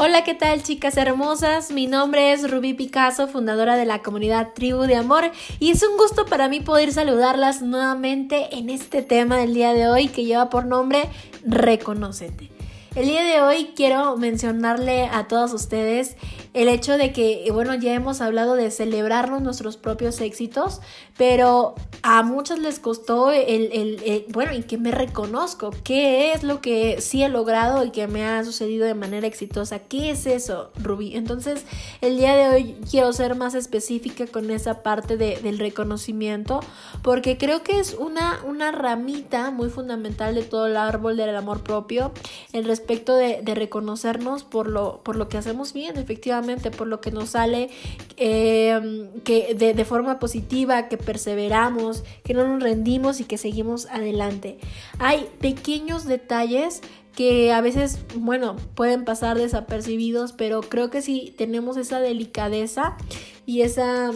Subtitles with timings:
[0.00, 1.72] Hola, ¿qué tal chicas hermosas?
[1.72, 5.96] Mi nombre es Rubí Picasso, fundadora de la comunidad Tribu de Amor y es un
[5.96, 10.50] gusto para mí poder saludarlas nuevamente en este tema del día de hoy que lleva
[10.50, 11.08] por nombre
[11.44, 12.57] Reconócete.
[12.98, 16.16] El día de hoy quiero mencionarle a todos ustedes
[16.52, 20.80] el hecho de que, bueno, ya hemos hablado de celebrarnos nuestros propios éxitos,
[21.16, 26.60] pero a muchos les costó el, el, bueno, y que me reconozco, qué es lo
[26.60, 30.72] que sí he logrado y que me ha sucedido de manera exitosa, qué es eso,
[30.82, 31.14] Rubí.
[31.14, 31.64] Entonces,
[32.00, 36.58] el día de hoy quiero ser más específica con esa parte del reconocimiento,
[37.02, 41.62] porque creo que es una, una ramita muy fundamental de todo el árbol del amor
[41.62, 42.10] propio,
[42.52, 47.10] el respecto de, reconocernos por lo, por lo que hacemos bien, efectivamente, por lo que
[47.10, 47.68] nos sale
[48.16, 53.86] eh, que de, de forma positiva, que perseveramos, que no nos rendimos y que seguimos
[53.86, 54.58] adelante.
[54.98, 56.80] Hay pequeños detalles
[57.14, 62.96] que a veces, bueno, pueden pasar desapercibidos, pero creo que si tenemos esa delicadeza
[63.44, 64.12] y esa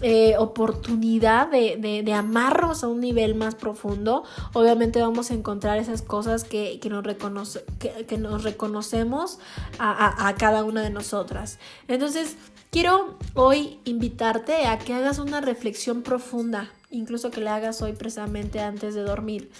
[0.00, 6.44] eh, oportunidad de, amarnos a un nivel más profundo, obviamente vamos a encontrar esas cosas
[6.44, 9.38] que, nos, reconoce, que, nos reconocemos
[9.78, 11.58] a, a cada una de nosotras.
[11.88, 12.36] Entonces,
[12.70, 18.60] quiero hoy invitarte a que hagas una reflexión profunda, incluso que la hagas hoy precisamente
[18.60, 19.50] antes de dormir.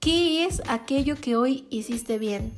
[0.00, 2.52] ¿Qué es aquello que hoy hiciste bien?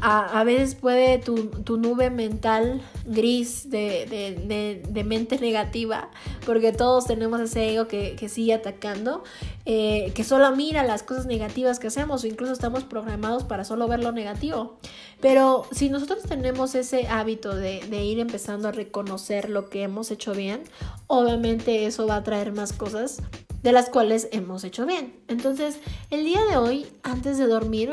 [0.00, 6.10] A, veces puede tu, nube mental gris de, mente negativa,
[6.44, 9.22] porque todos tenemos ese ego que, sigue atacando,
[9.64, 13.88] eh, que solo mira las cosas negativas que hacemos o incluso estamos programados para solo
[13.88, 14.78] ver lo negativo.
[15.20, 20.10] Pero si nosotros tenemos ese hábito de, de ir empezando a reconocer lo que hemos
[20.10, 20.64] hecho bien,
[21.06, 23.22] obviamente eso va a traer más cosas
[23.62, 25.14] de las cuales hemos hecho bien.
[25.26, 25.78] Entonces,
[26.10, 27.92] el día de hoy, antes de dormir,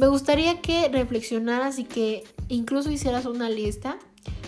[0.00, 3.98] me gustaría que reflexionaras y que incluso hicieras una lista.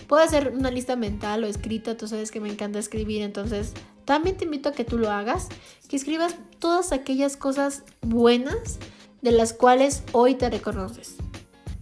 [0.07, 4.35] Puede ser una lista mental o escrita, tú sabes que me encanta escribir, entonces también
[4.35, 5.49] te invito a que tú lo hagas,
[5.87, 8.79] que escribas todas aquellas cosas buenas
[9.21, 11.17] de las cuales hoy te reconoces.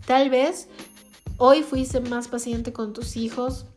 [0.05, 0.67] Tal vez
[1.37, 3.67] hoy fuiste más paciente con tus hijos,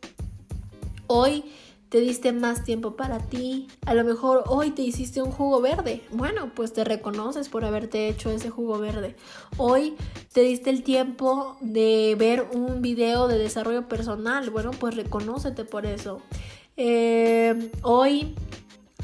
[1.07, 1.45] hoy
[1.89, 6.01] te diste más tiempo para ti, a lo mejor hoy te hiciste un jugo verde,
[6.11, 9.15] bueno, pues te reconoces por haberte hecho ese jugo verde.
[9.57, 9.95] Hoy
[10.33, 15.85] te diste el tiempo de ver un video de desarrollo personal, bueno, pues reconócete por
[15.85, 16.21] eso.
[16.77, 18.35] Eh, hoy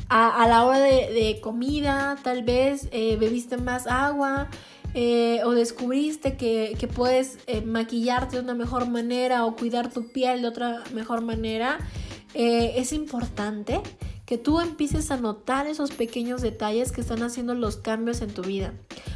[0.09, 4.49] a, la hora de, comida, tal vez eh, bebiste más agua.
[4.93, 10.41] Eh, o descubriste que, que puedes maquillarte de una mejor manera o cuidar tu piel
[10.41, 11.79] de otra mejor manera,
[12.33, 13.81] eh, es importante
[14.25, 18.43] que tú empieces a notar esos pequeños detalles que están haciendo los cambios en tu
[18.43, 18.73] vida.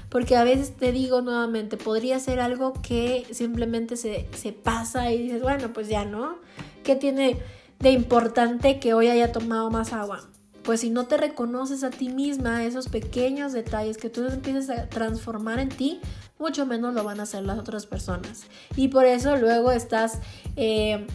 [0.09, 5.23] Porque a veces te digo nuevamente, podría ser algo que simplemente se, se pasa y
[5.23, 6.35] dices, bueno, pues ya no.
[6.83, 7.37] ¿Qué tiene
[7.79, 10.27] de importante que hoy haya tomado más agua?
[10.63, 14.89] Pues si no te reconoces a ti misma esos pequeños detalles que tú empieces a
[14.89, 16.01] transformar en ti,
[16.39, 18.47] mucho menos lo van a hacer las otras personas.
[18.75, 20.19] Y por eso luego estás...
[20.57, 21.07] Eh,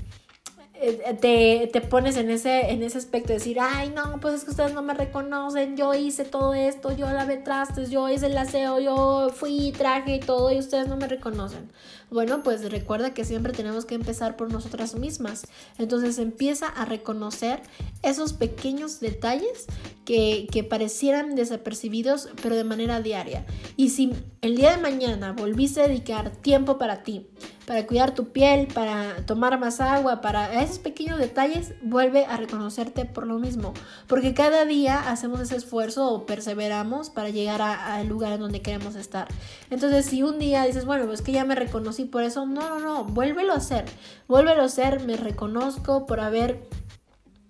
[1.20, 4.50] te, te, pones en ese, en ese aspecto de decir, ay, no, pues es que
[4.50, 8.80] ustedes no me reconocen, yo hice todo esto, yo lavé trastes, yo hice el aseo,
[8.80, 11.70] yo fui, traje y todo, y ustedes no me reconocen.
[12.10, 15.46] Bueno, pues recuerda que siempre tenemos que empezar por nosotras mismas.
[15.78, 17.62] Entonces empieza a reconocer
[18.02, 19.66] esos pequeños detalles
[20.04, 23.46] que, que parecieran desapercibidos, pero de manera diaria.
[23.76, 27.28] Y si el día de mañana volviste a dedicar tiempo para ti,
[27.64, 33.26] para cuidar tu piel, para tomar más agua, para pequeños detalles, vuelve a reconocerte por
[33.26, 33.74] lo mismo.
[34.06, 38.94] Porque cada día hacemos ese esfuerzo o perseveramos para llegar al lugar en donde queremos
[38.94, 39.28] estar.
[39.70, 42.80] Entonces, si un día dices, bueno, pues que ya me reconocí por eso, no, no,
[42.80, 43.84] no, vuélvelo a hacer.
[44.28, 46.68] Vuélvelo a hacer, me reconozco por haber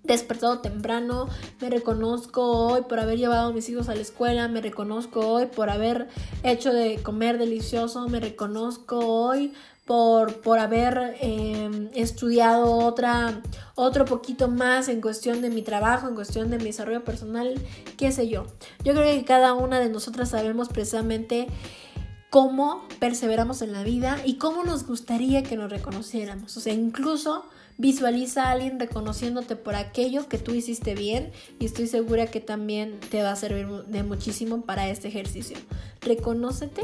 [0.03, 1.29] despertado temprano,
[1.61, 5.47] me reconozco hoy por haber llevado a mis hijos a la escuela, me reconozco hoy
[5.47, 6.09] por haber
[6.43, 9.53] hecho de comer delicioso, me reconozco hoy
[9.91, 13.43] por, por haber em, estudiado otra,
[13.75, 17.61] otro poquito más en cuestión de mi trabajo, en cuestión de mi desarrollo personal,
[17.97, 18.47] qué sé yo.
[18.85, 21.49] Yo creo que cada una de nosotras sabemos precisamente
[22.31, 26.57] cómo perseveramos en la vida y cómo nos gustaría que nos reconociéramos.
[26.57, 27.47] O sea, incluso
[27.81, 33.01] Visualiza a alguien reconociéndote por aquello que tú hiciste bien y estoy segura que también
[33.11, 35.57] te va a servir de muchísimo para este ejercicio.
[36.03, 36.83] Reconócete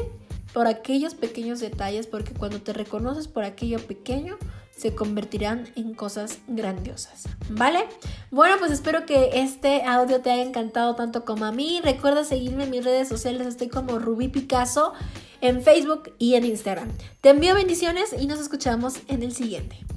[0.53, 4.37] por aquellos pequeños detalles porque cuando te reconoces por aquello pequeño
[4.75, 7.85] se convertirán en cosas grandiosas, ¿vale?
[8.29, 11.81] Bueno, pues espero que este audio te haya encantado tanto como a mí.
[11.83, 14.93] Recuerda seguirme en mis redes sociales, estoy como Rubí Picasso
[15.41, 16.89] en Facebook y en Instagram.
[17.21, 19.96] Te envío bendiciones y nos escuchamos en el siguiente.